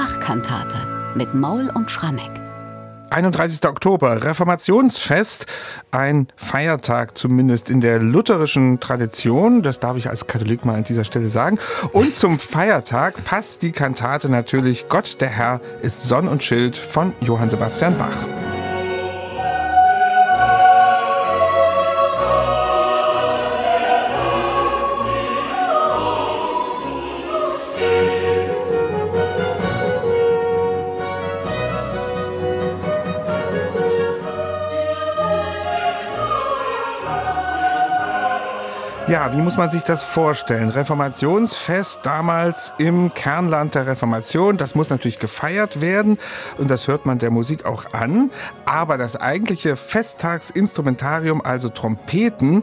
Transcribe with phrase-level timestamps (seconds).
[0.00, 0.78] Bach-Kantate
[1.14, 2.30] mit Maul und Schrammeck.
[3.10, 3.62] 31.
[3.66, 5.44] Oktober, Reformationsfest,
[5.90, 11.04] ein Feiertag zumindest in der lutherischen Tradition, das darf ich als Katholik mal an dieser
[11.04, 11.58] Stelle sagen.
[11.92, 17.12] Und zum Feiertag passt die Kantate natürlich Gott der Herr ist Sonn und Schild von
[17.20, 18.49] Johann Sebastian Bach.
[39.10, 40.68] Ja, wie muss man sich das vorstellen?
[40.68, 44.56] Reformationsfest damals im Kernland der Reformation.
[44.56, 46.16] Das muss natürlich gefeiert werden
[46.58, 48.30] und das hört man der Musik auch an.
[48.66, 52.62] Aber das eigentliche Festtagsinstrumentarium, also Trompeten,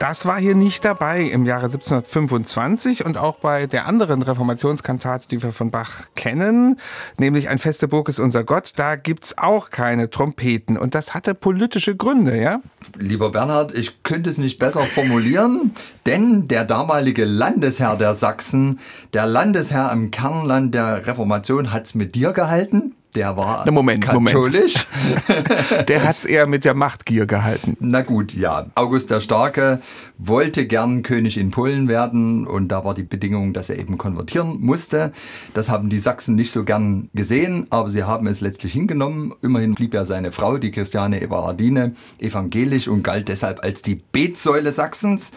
[0.00, 5.44] das war hier nicht dabei im Jahre 1725 und auch bei der anderen Reformationskantate, die
[5.44, 6.80] wir von Bach kennen,
[7.18, 11.34] nämlich Ein feste Burg ist unser Gott, da gibt's auch keine Trompeten und das hatte
[11.34, 12.58] politische Gründe, ja?
[12.98, 15.70] Lieber Bernhard, ich könnte es nicht besser formulieren.
[16.06, 18.80] Denn der damalige Landesherr der Sachsen,
[19.12, 24.86] der Landesherr im Kernland der Reformation, hat's mit dir gehalten der war Na Moment, katholisch.
[25.28, 25.88] Moment.
[25.88, 27.76] der hat's eher mit der Machtgier gehalten.
[27.80, 28.66] Na gut, ja.
[28.74, 29.80] August der Starke
[30.18, 34.60] wollte gern König in Polen werden und da war die Bedingung, dass er eben konvertieren
[34.60, 35.12] musste.
[35.54, 39.34] Das haben die Sachsen nicht so gern gesehen, aber sie haben es letztlich hingenommen.
[39.42, 44.72] Immerhin blieb ja seine Frau, die Christiane Everardine, evangelisch und galt deshalb als die Betsäule
[44.72, 45.32] Sachsens.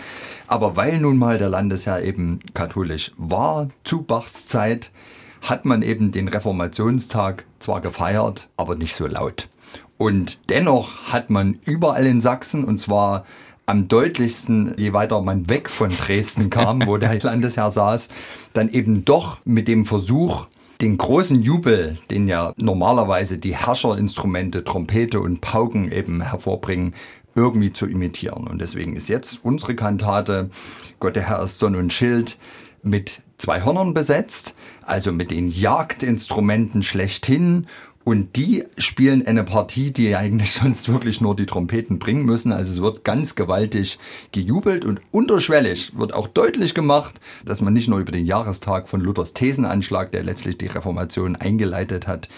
[0.48, 4.92] Aber weil nun mal der Landesherr eben katholisch war zu Bachs Zeit,
[5.50, 9.48] hat man eben den Reformationstag zwar gefeiert, aber nicht so laut.
[9.98, 13.24] Und dennoch hat man überall in Sachsen, und zwar
[13.66, 18.10] am deutlichsten, je weiter man weg von Dresden kam, wo der Landesherr saß,
[18.54, 20.48] dann eben doch mit dem Versuch,
[20.82, 26.94] den großen Jubel, den ja normalerweise die Herrscherinstrumente, Trompete und Pauken eben hervorbringen,
[27.36, 28.48] irgendwie zu imitieren.
[28.48, 30.50] Und deswegen ist jetzt unsere Kantate
[31.00, 32.38] Gott der Herr ist Sonn und Schild
[32.90, 37.68] mit zwei Hörnern besetzt, also mit den Jagdinstrumenten schlechthin.
[38.04, 42.54] Und die spielen eine Partie, die eigentlich sonst wirklich nur die Trompeten bringen müssen.
[42.54, 44.00] Also es wird ganz gewaltig
[44.32, 49.02] gejubelt und unterschwellig wird auch deutlich gemacht, dass man nicht nur über den Jahrestag von
[49.02, 52.30] Luthers Thesenanschlag, der letztlich die Reformation eingeleitet hat,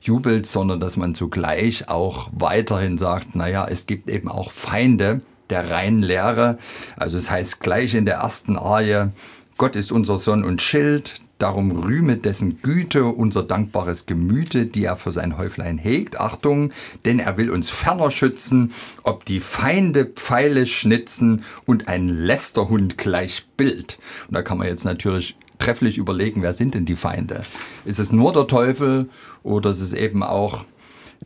[0.00, 5.20] jubelt, sondern dass man zugleich auch weiterhin sagt, naja, es gibt eben auch Feinde
[5.50, 6.58] der reinen Lehre.
[6.96, 9.10] Also es heißt gleich in der ersten Arie,
[9.58, 14.94] Gott ist unser Sonn und Schild, darum rühmet dessen Güte unser dankbares Gemüte, die er
[14.94, 16.20] für sein Häuflein hegt.
[16.20, 16.70] Achtung,
[17.04, 18.70] denn er will uns ferner schützen,
[19.02, 23.98] ob die Feinde Pfeile schnitzen und ein Lästerhund gleich Bild.
[24.28, 27.40] Und da kann man jetzt natürlich trefflich überlegen, wer sind denn die Feinde?
[27.84, 29.08] Ist es nur der Teufel
[29.42, 30.66] oder ist es eben auch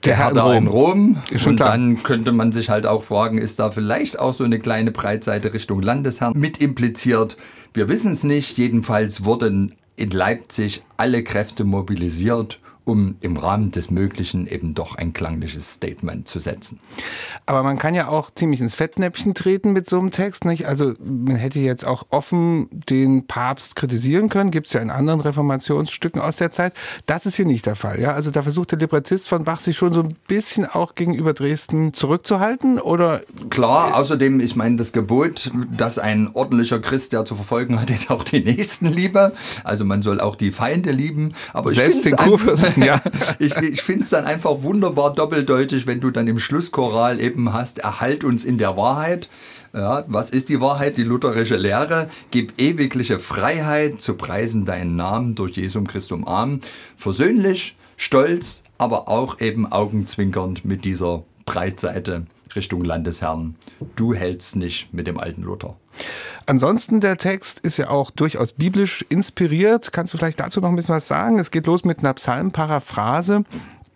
[0.04, 1.18] der Herr da in Rom.
[1.30, 1.70] und klar.
[1.70, 5.52] dann könnte man sich halt auch fragen, ist da vielleicht auch so eine kleine Breitseite
[5.52, 7.36] Richtung Landesherrn mit impliziert?
[7.74, 8.58] Wir wissen es nicht.
[8.58, 15.12] Jedenfalls wurden in Leipzig alle Kräfte mobilisiert, um im Rahmen des Möglichen eben doch ein
[15.12, 16.80] klangliches Statement zu setzen.
[17.46, 20.66] Aber man kann ja auch ziemlich ins Fettnäpfchen treten mit so einem Text, nicht?
[20.66, 25.20] Also man hätte jetzt auch offen den Papst kritisieren können, gibt es ja in anderen
[25.20, 26.72] Reformationsstücken aus der Zeit.
[27.06, 28.12] Das ist hier nicht der Fall, ja?
[28.12, 31.94] Also da versucht der Librettist von Bach sich schon so ein bisschen auch gegenüber Dresden
[31.94, 33.22] zurückzuhalten, oder?
[33.50, 38.10] Klar, außerdem, ich meine, das Gebot, dass ein ordentlicher Christ, der zu verfolgen hat, ist
[38.10, 39.32] auch die Nächstenliebe.
[39.64, 41.34] Also man soll auch die Feinde lieben.
[41.52, 42.16] Aber Selbst den
[42.72, 43.00] Kurfürsten ja.
[43.38, 47.78] ich ich finde es dann einfach wunderbar doppeldeutig, wenn du dann im Schlusschoral eben hast,
[47.78, 49.28] erhalt uns in der Wahrheit.
[49.74, 50.98] Ja, was ist die Wahrheit?
[50.98, 52.10] Die lutherische Lehre.
[52.30, 56.60] Gib ewigliche Freiheit zu preisen deinen Namen durch Jesum Christum Arm.
[56.96, 63.56] Versöhnlich, stolz, aber auch eben augenzwinkernd mit dieser Breitseite Richtung Landesherrn.
[63.96, 65.76] Du hältst nicht mit dem alten Luther.
[66.46, 69.92] Ansonsten der Text ist ja auch durchaus biblisch inspiriert.
[69.92, 71.38] Kannst du vielleicht dazu noch ein bisschen was sagen?
[71.38, 73.44] Es geht los mit einer Psalmparaphrase.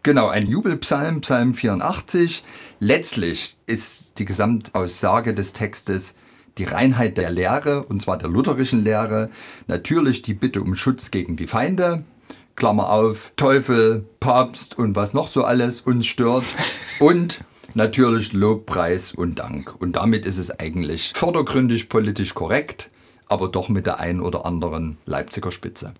[0.02, 2.44] Genau, ein Jubelpsalm, Psalm 84.
[2.78, 6.14] Letztlich ist die Gesamtaussage des Textes
[6.58, 9.31] die Reinheit der Lehre, und zwar der lutherischen Lehre,
[9.66, 12.04] natürlich die Bitte um Schutz gegen die Feinde,
[12.54, 16.44] Klammer auf, Teufel, Papst und was noch so alles uns stört,
[17.00, 17.40] und
[17.76, 19.75] natürlich Lob, Preis und Dank.
[19.81, 22.90] Und damit ist es eigentlich vordergründig politisch korrekt,
[23.28, 25.93] aber doch mit der ein oder anderen Leipziger Spitze.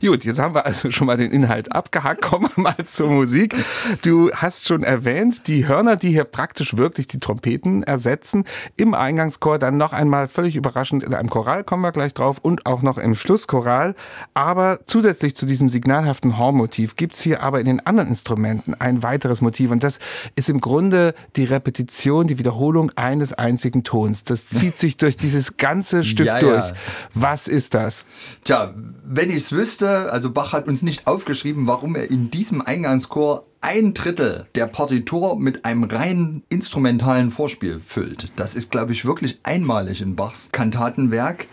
[0.00, 2.22] Gut, jetzt haben wir also schon mal den Inhalt abgehakt.
[2.30, 3.54] Kommen wir mal zur Musik.
[4.02, 8.44] Du hast schon erwähnt, die Hörner, die hier praktisch wirklich die Trompeten ersetzen,
[8.76, 12.66] im Eingangschor dann noch einmal völlig überraschend in einem Choral, kommen wir gleich drauf, und
[12.66, 13.94] auch noch im Schlusschoral.
[14.32, 19.40] Aber zusätzlich zu diesem signalhaften Hornmotiv gibt's hier aber in den anderen Instrumenten ein weiteres
[19.40, 19.70] Motiv.
[19.70, 19.98] Und das
[20.36, 24.24] ist im Grunde die Repetition, die Wiederholung eines einzigen Tons.
[24.24, 26.59] Das zieht sich durch dieses ganze Stück Ja, ja.
[26.68, 26.78] Durch.
[27.14, 28.04] Was ist das?
[28.44, 28.74] Tja,
[29.04, 33.46] wenn ich es wüsste, also Bach hat uns nicht aufgeschrieben, warum er in diesem Eingangschor
[33.60, 38.32] ein Drittel der Partitur mit einem rein instrumentalen Vorspiel füllt.
[38.36, 41.46] Das ist, glaube ich, wirklich einmalig in Bachs Kantatenwerk.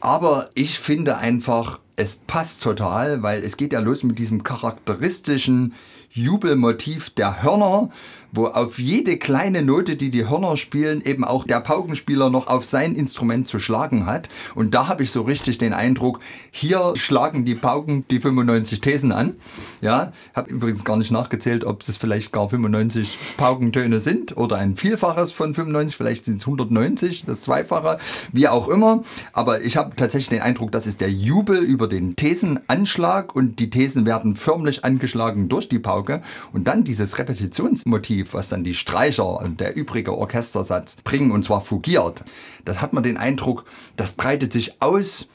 [0.00, 5.74] Aber ich finde einfach, es passt total, weil es geht ja los mit diesem charakteristischen
[6.12, 7.90] Jubelmotiv der Hörner,
[8.32, 12.64] wo auf jede kleine Note, die die Hörner spielen, eben auch der Paukenspieler noch auf
[12.64, 14.28] sein Instrument zu schlagen hat.
[14.54, 16.20] Und da habe ich so richtig den Eindruck,
[16.50, 19.34] hier schlagen die Pauken die 95 Thesen an.
[19.80, 24.76] Ja, habe übrigens gar nicht nachgezählt, ob es vielleicht gar 95 Paukentöne sind oder ein
[24.76, 27.98] Vielfaches von 95, vielleicht sind es 190, das Zweifache,
[28.32, 29.02] wie auch immer.
[29.32, 33.70] Aber ich habe tatsächlich den Eindruck, das ist der Jubel über den Thesenanschlag und die
[33.70, 36.22] Thesen werden förmlich angeschlagen durch die Pauke.
[36.52, 41.60] Und dann dieses Repetitionsmotiv, was dann die Streicher und der übrige Orchestersatz bringen, und zwar
[41.60, 42.24] fugiert.
[42.64, 43.64] Das hat man den Eindruck,
[43.96, 45.28] das breitet sich aus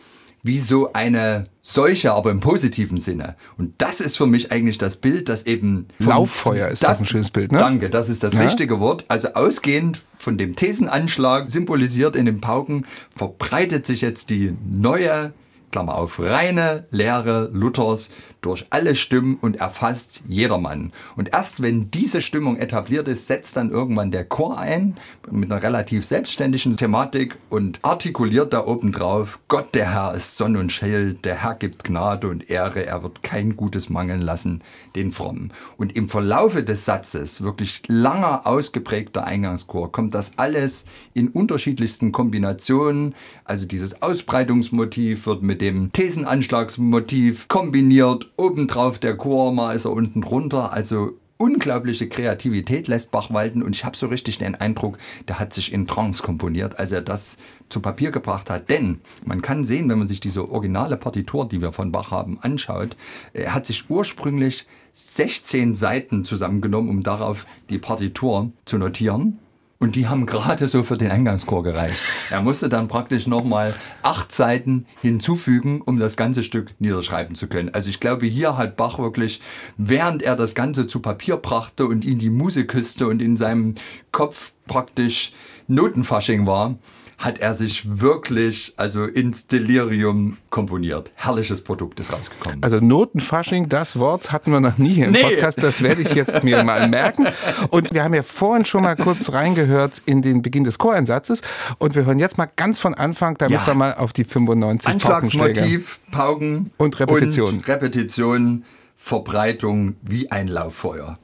[0.44, 3.36] wie so eine Seuche, aber im positiven Sinne.
[3.58, 5.88] Und das ist für mich eigentlich das Bild, das eben...
[5.98, 7.58] Lauffeuer ist das ein schönes Bild, ne?
[7.58, 8.42] Danke, das ist das Ja.
[8.42, 9.06] richtige Wort.
[9.08, 12.86] Also ausgehend von dem Thesenanschlag, symbolisiert in den Pauken,
[13.16, 15.34] verbreitet sich jetzt die neue,
[15.72, 18.12] Klammer auf, reine Lehre Luthers
[18.46, 20.92] durch alle Stimmen und erfasst jedermann.
[21.16, 24.98] Und erst wenn diese Stimmung etabliert ist, setzt dann irgendwann der Chor ein
[25.32, 30.58] mit einer relativ selbstständigen Thematik und artikuliert da oben drauf, Gott der Herr ist Sonn
[30.58, 34.62] und Schild, der Herr gibt Gnade und Ehre, er wird kein Gutes mangeln lassen,
[34.96, 35.52] den Frommen.
[35.78, 43.16] Und im Verlaufe des Satzes, wirklich langer ausgeprägter Eingangschor, kommt das alles in unterschiedlichsten Kombinationen.
[43.44, 50.22] Also dieses Ausbreitungsmotiv wird mit dem Thesenanschlagsmotiv kombiniert, obendrauf der Chor, mal ist er unten
[50.22, 50.74] drunter.
[50.74, 54.98] Also unglaubliche Kreativität lässt Bach walten und ich habe so richtig den Eindruck,
[55.28, 57.38] der hat sich in Trance komponiert, als er das
[57.68, 58.70] zu Papier gebracht hat.
[58.70, 62.40] Denn man kann sehen, wenn man sich diese originale Partitur, die wir von Bach haben,
[62.42, 62.96] anschaut,
[63.34, 69.40] er hat sich ursprünglich 16 Seiten zusammengenommen, um darauf die Partitur zu notieren.
[69.78, 71.98] Und die haben gerade so für den Eingangschor gereicht.
[72.30, 77.74] Er musste dann praktisch nochmal acht Seiten hinzufügen, um das ganze Stück niederschreiben zu können.
[77.74, 79.42] Also ich glaube, hier hat Bach wirklich,
[79.78, 83.76] während er das Ganze zu Papier brachte und in die Muse küsste und in seinem
[84.12, 85.34] Kopf praktisch
[85.68, 86.76] Notenfasching war,
[87.18, 91.12] hat er sich wirklich also ins Delirium komponiert.
[91.16, 92.62] Herrliches Produkt ist rausgekommen.
[92.62, 95.22] Also Notenfasching, das Wort hatten wir noch nie hier im Nee.
[95.22, 95.64] Podcast.
[95.64, 97.28] Das werde ich jetzt mir mal merken.
[97.70, 101.42] Und wir haben ja vorhin schon mal kurz reingehört in den Beginn des Choreinsatzes.
[101.78, 103.68] Und wir hören jetzt mal ganz von Anfang, damit Ja.
[103.68, 105.44] wir mal auf die 95 Paukenschläge.
[105.46, 107.50] Anschlagsmotiv, Pauken Und Repetition.
[107.56, 108.66] Und Repetition,
[108.98, 111.18] Verbreitung wie ein Lauffeuer.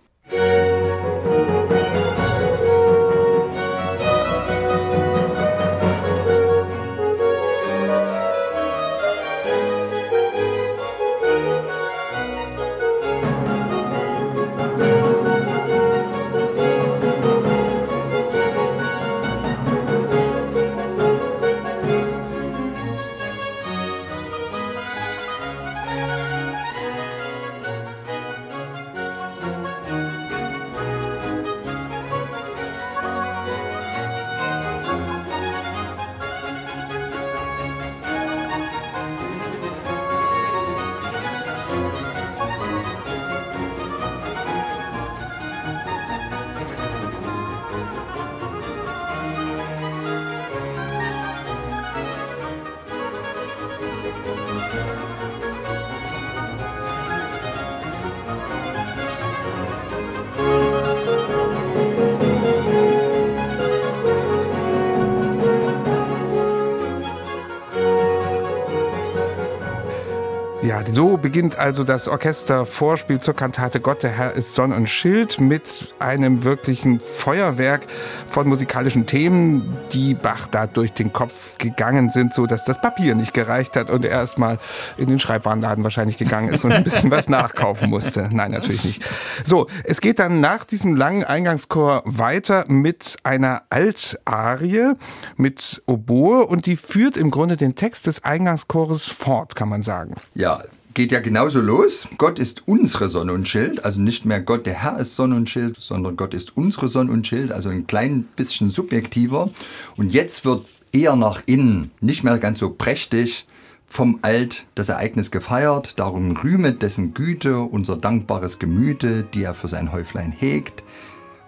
[70.63, 75.41] Ja, so beginnt also das Orchestervorspiel zur Kantate Gott, der Herr ist Sonn und Schild
[75.41, 77.87] mit einem wirklichen Feuerwerk
[78.27, 83.15] von musikalischen Themen, die Bach da durch den Kopf gegangen sind, so dass das Papier
[83.15, 84.59] nicht gereicht hat und er erstmal
[84.97, 88.29] in den Schreibwarenladen wahrscheinlich gegangen ist und ein bisschen was nachkaufen musste.
[88.31, 89.03] Nein, natürlich nicht.
[89.43, 94.93] So, es geht dann nach diesem langen Eingangschor weiter mit einer Altarie
[95.37, 100.13] mit Oboe und die führt im Grunde den Text des Eingangschores fort, kann man sagen.
[100.35, 100.50] Ja,
[100.93, 102.07] geht ja genauso los.
[102.17, 105.49] Gott ist unsere Sonne und Schild, also nicht mehr Gott, der Herr ist Sonne und
[105.49, 109.49] Schild, sondern Gott ist unsere Sonne und Schild, also ein klein bisschen subjektiver.
[109.97, 113.45] Und jetzt wird eher nach innen, nicht mehr ganz so prächtig,
[113.87, 119.67] vom Alt das Ereignis gefeiert, darum rühmet dessen Güte, unser dankbares Gemüte, die er für
[119.67, 120.83] sein Häuflein hegt.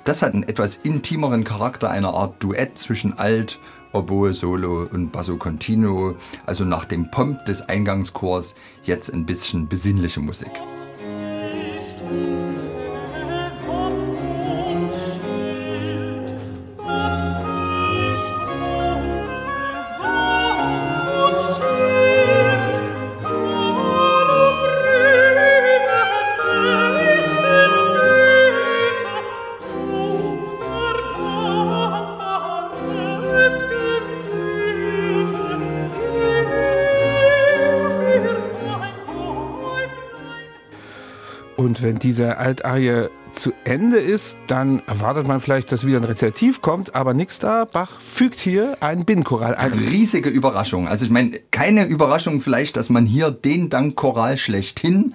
[0.03, 3.59] Das hat einen etwas intimeren Charakter, einer Art Duett zwischen Alt
[3.93, 10.19] Oboe Solo und Basso Continuo, also nach dem Pomp des Eingangschors jetzt ein bisschen besinnliche
[10.19, 10.51] Musik.
[41.63, 46.61] Und wenn diese Altarie zu Ende ist, dann erwartet man vielleicht, dass wieder ein Rezitativ
[46.61, 47.63] kommt, aber nichts da.
[47.63, 49.71] Bach fügt hier einen Binnenchoral ein.
[49.71, 50.89] Riesige Überraschung.
[50.89, 55.13] Also ich meine, keine Überraschung vielleicht, dass man hier den Dankchoral schlechthin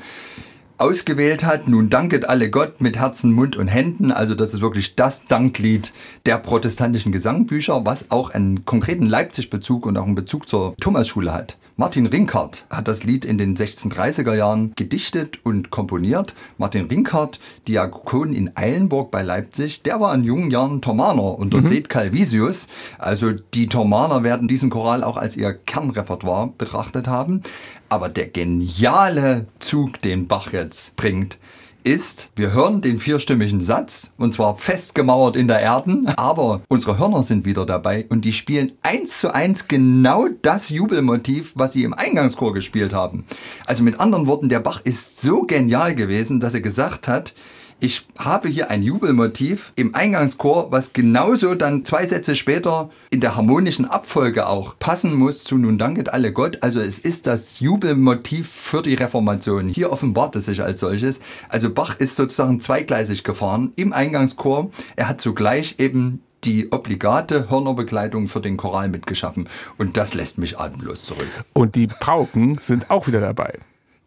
[0.78, 1.68] ausgewählt hat.
[1.68, 4.10] Nun danket alle Gott mit Herzen, Mund und Händen.
[4.10, 5.92] Also das ist wirklich das Danklied
[6.24, 11.58] der protestantischen Gesangbücher, was auch einen konkreten Leipzig-Bezug und auch einen Bezug zur Thomasschule hat.
[11.80, 16.34] Martin Rinkart hat das Lied in den 1630er Jahren gedichtet und komponiert.
[16.56, 21.68] Martin Rinkart, Diakon in Eilenburg bei Leipzig, der war in jungen Jahren Thomaner unter mhm.
[21.68, 22.66] Seth Calvisius.
[22.98, 27.44] Also die Thomaner werden diesen Choral auch als ihr Kernrepertoire betrachtet haben.
[27.88, 31.38] Aber der geniale Zug, den Bach jetzt bringt,
[31.84, 37.22] ist, wir hören den vierstimmigen Satz und zwar festgemauert in der Erden, aber unsere Hörner
[37.22, 41.94] sind wieder dabei und die spielen eins zu eins genau das Jubelmotiv, was sie im
[41.94, 43.24] Eingangschor gespielt haben.
[43.66, 47.34] Also mit anderen Worten, der Bach ist so genial gewesen, dass er gesagt hat,
[47.80, 53.36] ich habe hier ein Jubelmotiv im Eingangschor, was genauso dann zwei Sätze später in der
[53.36, 56.58] harmonischen Abfolge auch passen muss zu Nun danket alle Gott.
[56.62, 59.68] Also es ist das Jubelmotiv für die Reformation.
[59.68, 61.20] Hier offenbart es sich als solches.
[61.48, 64.70] Also Bach ist sozusagen zweigleisig gefahren im Eingangschor.
[64.96, 69.48] Er hat zugleich eben die obligate Hörnerbegleitung für den Choral mitgeschaffen.
[69.76, 71.28] Und das lässt mich atemlos zurück.
[71.52, 73.58] Und die Pauken sind auch wieder dabei.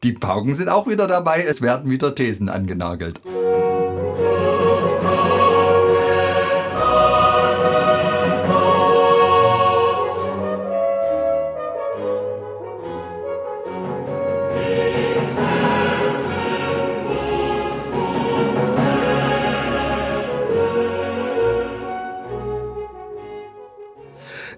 [0.03, 1.43] Die Pauken sind auch wieder dabei.
[1.43, 3.21] Es werden wieder Thesen angenagelt.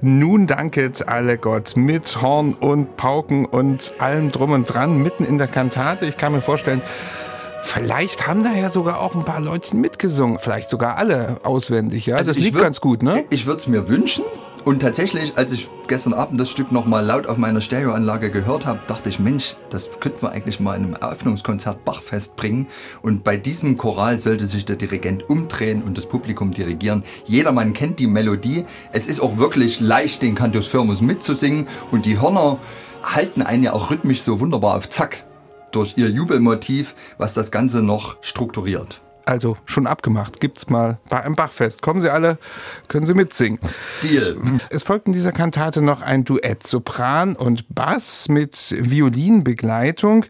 [0.05, 5.37] Nun danket alle Gott mit Horn und Pauken und allem drum und dran mitten in
[5.37, 6.05] der Kantate.
[6.05, 6.81] Ich kann mir vorstellen,
[7.65, 12.17] Vielleicht haben da ja sogar auch ein paar Leute mitgesungen, vielleicht sogar alle auswendig, ja.
[12.17, 13.23] Also das liegt ganz gut, ne?
[13.29, 14.25] Ich würde es mir wünschen.
[14.65, 18.79] Und tatsächlich, als ich gestern Abend das Stück nochmal laut auf meiner Stereoanlage gehört habe,
[18.87, 22.67] dachte ich, Mensch, das könnten wir eigentlich mal in einem Eröffnungskonzert Bachfest bringen.
[23.01, 27.03] Und bei diesem Choral sollte sich der Dirigent umdrehen und das Publikum dirigieren.
[27.25, 28.65] Jedermann kennt die Melodie.
[28.93, 31.67] Es ist auch wirklich leicht, den Cantus Firmus mitzusingen.
[31.91, 32.57] Und die Hörner
[33.03, 35.25] halten einen ja auch rhythmisch so wunderbar auf Zack
[35.73, 39.01] durch ihr Jubelmotiv, was das Ganze noch strukturiert.
[39.25, 40.39] Also schon abgemacht.
[40.39, 41.81] Gibt's mal bei einem Bachfest.
[41.81, 42.37] Kommen Sie alle,
[42.87, 43.59] können Sie mitsingen.
[44.01, 44.37] Deal.
[44.69, 50.25] Es folgt in dieser Kantate noch ein Duett Sopran und Bass mit Violinbegleitung.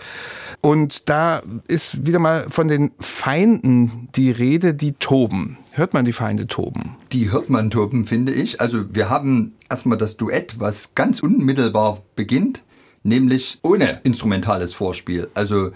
[0.61, 5.57] Und da ist wieder mal von den Feinden die Rede, die toben.
[5.71, 6.95] Hört man die Feinde toben?
[7.11, 8.61] Die hört man toben, finde ich.
[8.61, 12.63] Also wir haben erstmal das Duett, was ganz unmittelbar beginnt
[13.03, 15.27] nämlich ohne instrumentales Vorspiel.
[15.33, 15.71] Also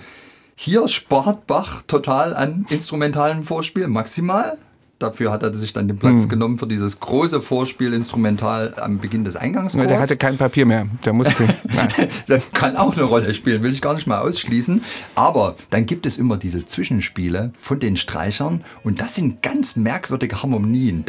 [0.60, 4.58] hier spart Bach total an instrumentalem Vorspiel, maximal.
[4.98, 6.30] Dafür hat er sich dann den Platz hm.
[6.30, 9.80] genommen für dieses große Vorspiel instrumental am Beginn des Eingangschors.
[9.80, 10.88] Ja, der hatte kein Papier mehr.
[11.06, 11.48] Der musste.
[12.28, 14.84] das kann auch eine Rolle spielen, will ich gar nicht mal ausschließen.
[15.14, 20.42] Aber dann gibt es immer diese Zwischenspiele von den Streichern und das sind ganz merkwürdige
[20.42, 21.06] Harmonien.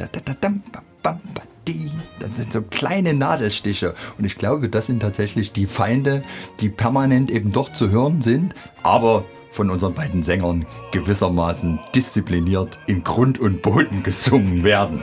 [2.21, 3.95] Das sind so kleine Nadelstiche.
[4.19, 6.21] Und ich glaube, das sind tatsächlich die Feinde,
[6.61, 9.25] die permanent eben dort zu hören sind, aber
[9.59, 15.03] von unseren beiden Sängern gewissermaßen diszipliniert in Grund und Boden gesungen werden.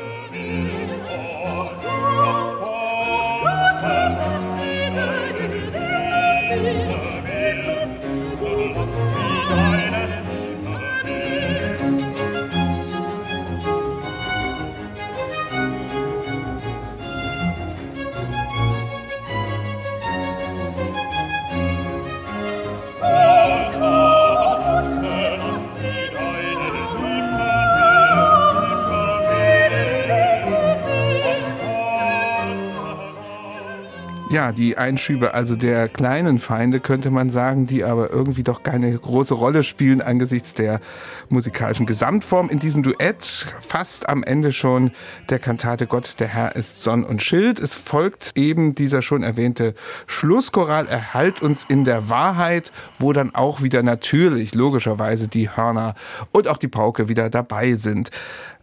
[34.36, 38.92] Ja, die Einschübe also der kleinen Feinde könnte man sagen, die aber irgendwie doch keine
[38.92, 40.82] große Rolle spielen angesichts der
[41.30, 43.48] musikalischen Gesamtform in diesem Duett.
[43.62, 44.92] Fast am Ende schon
[45.30, 47.60] der Kantate Gott, der Herr ist Sonn und Schild.
[47.60, 49.74] Es folgt eben dieser schon erwähnte
[50.06, 55.96] Schlusschoral, erhalt uns in der Wahrheit, wo dann auch wieder natürlich, logischerweise die Hörner
[56.34, 58.12] und auch die Pauke wieder dabei sind.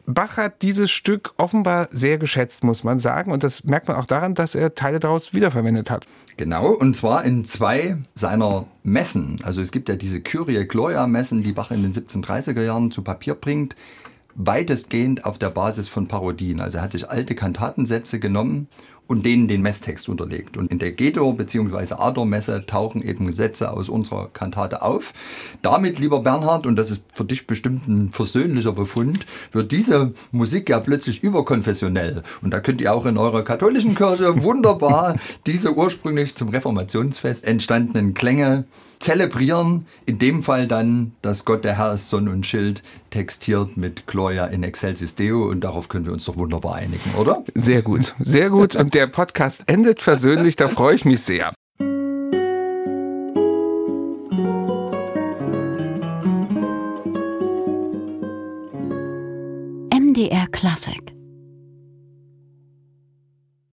[0.06, 3.30] Bach hat dieses Stück offenbar sehr geschätzt, muss man sagen.
[3.30, 6.06] Und das merkt man auch daran, dass er Teile daraus wiederverwendet hat.
[6.36, 9.40] Genau, und zwar in zwei seiner Messen.
[9.44, 13.02] Also es gibt ja diese Kyrie Gloria Messen, die Bach in den 1730er Jahren zu
[13.02, 13.76] Papier bringt.
[14.34, 16.60] Weitestgehend auf der Basis von Parodien.
[16.60, 18.68] Also er hat sich alte Kantatensätze genommen
[19.12, 20.56] und denen den Messtext unterlegt.
[20.56, 21.94] Und in der Gedor bzw.
[21.96, 25.12] Ador-Messe tauchen eben Sätze aus unserer Kantate auf.
[25.60, 30.70] Damit, lieber Bernhard, und das ist für dich bestimmt ein versöhnlicher Befund, wird diese Musik
[30.70, 32.22] ja plötzlich überkonfessionell.
[32.40, 35.16] Und da könnt ihr auch in eurer katholischen Kirche wunderbar
[35.46, 38.64] diese ursprünglich zum Reformationsfest entstandenen Klänge
[39.02, 39.86] zelebrieren.
[40.06, 44.46] In dem Fall dann, dass Gott der Herr ist Sonn und Schild, textiert mit Gloria
[44.46, 45.48] in Excelsis Deo.
[45.48, 47.44] Und darauf können wir uns doch wunderbar einigen, oder?
[47.54, 48.74] Sehr gut, sehr gut.
[48.76, 51.52] Und der Podcast endet versöhnlich, da freue ich mich sehr.
[59.90, 61.02] MDR Classic